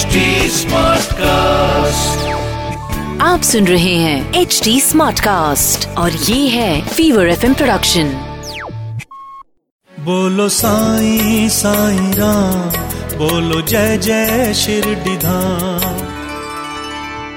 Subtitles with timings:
[0.00, 0.64] HD
[1.12, 2.28] cast
[3.22, 8.04] आप सुन रहे हैं एच डी स्मार्ट कास्ट और ये है फीवर एफ़ प्रोडक्शन
[10.00, 12.70] बोलो साई साई राम
[13.18, 16.00] बोलो जय जय शिरडी धाम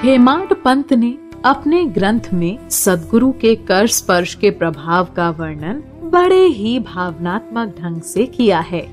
[0.07, 6.45] हेमाड पंत ने अपने ग्रंथ में सदगुरु के कर स्पर्श के प्रभाव का वर्णन बड़े
[6.45, 8.87] ही भावनात्मक ढंग से किया है।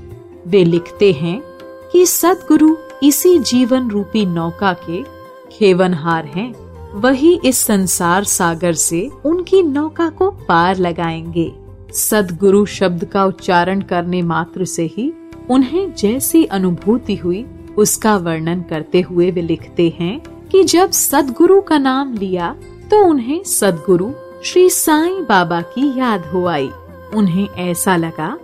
[0.47, 1.50] वे लिखते हैं
[1.91, 5.03] कि सदगुरु इसी जीवन रूपी नौका के
[5.51, 6.53] खेवनहार हैं।
[6.99, 11.51] वही इस संसार सागर से उनकी नौका को पार लगाएँगे।
[11.93, 15.11] सदगुरु शब्द का उच्चारण करने मात्र से ही
[15.49, 17.45] उन्हें जैसी अनुभूति हुई,
[17.77, 20.19] उसका वर्णन करते हुए वे लिखते हैं
[20.51, 22.55] कि जब सदगुरु का नाम लिया
[22.91, 24.11] तो उन्हें सदगुरु
[24.43, 26.69] श्री साईं बाबा की याद हो आई।
[27.13, 28.37] उन्हें ऐसा लगा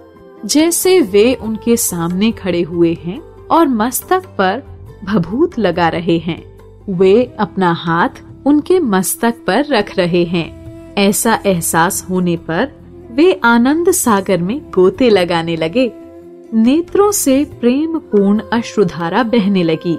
[0.46, 4.64] जैसे वे उनके सामने खड़े हुए हैं। और मस्तक पर
[5.04, 6.58] भभूत लगा रहे हैं।
[6.90, 8.10] वे अपना हाथ
[8.46, 12.71] उनके मस्तक पर रख रहे हैं। ऐसा एहसास होने पर
[13.12, 15.91] वे आनंद सागर में गोते लगाने लगे।
[16.54, 19.98] नेत्रों से प्रेम पूर्ण अश्रुधारा बहने लगी।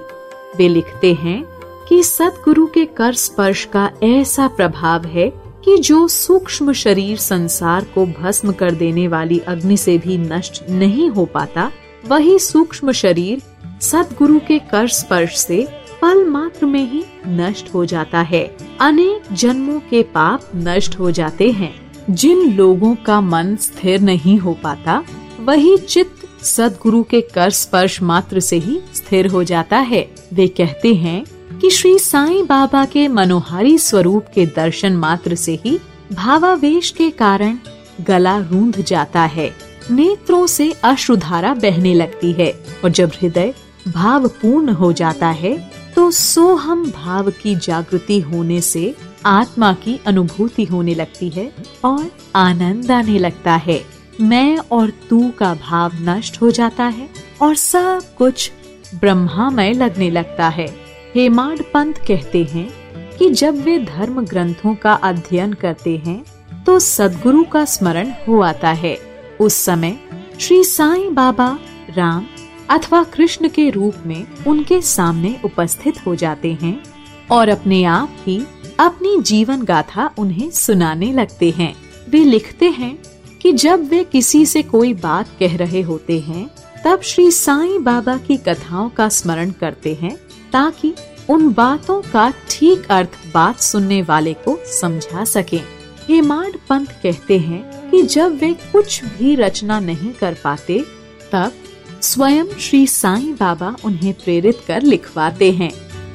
[0.56, 1.44] वे लिखते हैं
[1.88, 5.32] कि सतगुरु के कर स्पर्श का ऐसा प्रभाव है
[5.64, 11.10] कि जो सूक्ष्म शरीर संसार को भस्म कर देने वाली अग्नि से भी नष्ट नहीं
[11.10, 11.70] हो पाता
[12.06, 13.42] वही सूक्ष्म शरीर
[13.80, 15.68] सतगुरु के कर स्पर्श से
[16.02, 21.50] पल मात्र में ही नष्ट हो जाता है। अनेक जन्मों के पाप नष्ट हो जाते
[21.50, 25.04] हैं। जिन लोगों का मन स्थिर नहीं हो पाता,
[25.40, 30.94] वही चित्त सदगुरु के कर स्पर्श मात्र से ही स्थिर हो जाता है। वे कहते
[30.94, 31.24] हैं
[31.58, 35.78] कि श्री साईं बाबा के मनोहारी स्वरूप के दर्शन मात्र से ही
[36.12, 37.58] भावावेश के कारण
[38.00, 42.50] गला रूंध जाता है। नेत्रों से अश्रुधारा बहने लगती है
[42.84, 43.54] और जब हृदय
[43.88, 45.56] भाव पूर्ण हो जाता है
[45.94, 48.94] तो सोहम भाव की जागृति होने से
[49.26, 51.52] आत्मा की अनुभूति होने लगती है
[51.84, 53.80] और आनंद आने लगता है।
[54.20, 57.08] मैं और तू का भाव नष्ट हो जाता है
[57.42, 58.50] और सब कुछ
[58.94, 60.66] ब्रह्मामय लगने लगता है।
[61.14, 62.68] हेमाड पंत कहते हैं
[63.18, 66.22] कि जब वे धर्म ग्रंथों का अध्ययन करते हैं
[66.64, 68.96] तो सदगुरु का स्मरण हो आता है।
[69.40, 69.98] उस समय
[70.40, 71.58] श्री साईं बाबा
[71.96, 72.26] राम
[72.70, 76.82] अथवा कृष्ण के रूप में उनके सामने उपस्थित हो जाते हैं
[77.30, 78.46] और अपने आप ही
[78.80, 81.74] अपनी जीवन गाथा उन्हें सुनाने लगते हैं।
[82.08, 82.98] वे लिखते हैं
[83.42, 86.50] कि जब वे किसी से कोई बात कह रहे होते हैं,
[86.84, 90.16] तब श्री साईं बाबा की कथाओं का स्मरण करते हैं
[90.52, 90.94] ताकि
[91.30, 95.60] उन बातों का ठीक अर्थ बात सुनने वाले को समझा सके।
[96.08, 100.84] हेमाड पंत कहते हैं कि जब वे कुछ भी रचना नहीं कर पाते,
[101.32, 101.52] तब
[102.02, 105.72] स्वयं श्री साईं बाबा उन्हें प्रेरित कर लिखवाते हैं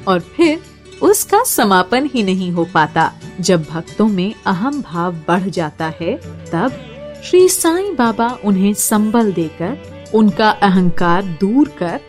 [0.07, 0.59] और फिर
[1.01, 6.16] उसका समापन ही नहीं हो पाता। जब भक्तों में अहम भाव बढ़ जाता है,
[6.51, 6.79] तब
[7.23, 9.78] श्री साईं बाबा उन्हें संबल देकर,
[10.13, 12.00] उनका अहंकार दूर कर,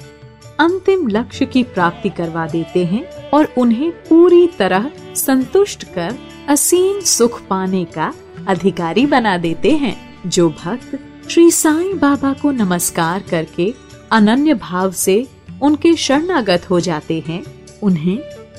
[0.60, 7.40] अंतिम लक्ष्य की प्राप्ति करवा देते हैं और उन्हें पूरी तरह संतुष्ट कर असीम सुख
[7.46, 8.14] पाने का
[8.48, 10.98] अधिकारी बना देते हैं, जो भक्त
[11.30, 13.74] श्री साईं बाबा को नमस्कार करके
[14.12, 15.28] अनन्य भाव से
[15.62, 17.44] उनके शरणागत हो जाते हैं,
[17.82, 18.18] उन्हें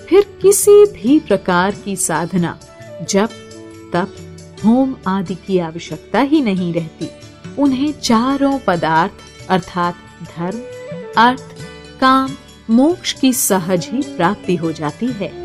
[0.10, 2.60] फिर किसी भी प्रकार की साधना
[3.10, 3.30] जब
[3.94, 4.16] तप,
[4.66, 7.10] होम आदि की आवश्यकता ही नहीं रहती।
[7.60, 9.12] उन्हें चारों पदार्थ,
[9.50, 9.96] अर्थात
[10.38, 10.60] धर्म,
[11.18, 11.56] अर्थ,
[12.02, 12.32] काम,
[12.70, 15.45] मोक्ष की सहज ही प्राप्ति हो जाती है।